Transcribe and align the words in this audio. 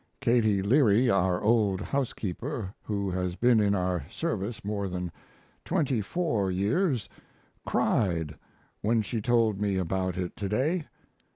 Katie 0.19 0.63
Leary, 0.63 1.11
our 1.11 1.43
old 1.43 1.79
housekeeper, 1.79 2.73
who 2.81 3.11
has 3.11 3.35
been 3.35 3.59
in 3.59 3.75
our 3.75 4.03
service 4.09 4.65
more 4.65 4.89
than 4.89 5.11
twenty 5.63 6.01
four 6.01 6.49
years, 6.49 7.07
cried 7.67 8.35
when 8.81 9.03
she 9.03 9.21
told 9.21 9.61
me 9.61 9.77
about 9.77 10.17
it 10.17 10.35
to 10.37 10.49
day. 10.49 10.87